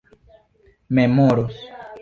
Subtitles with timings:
[0.95, 1.53] memoros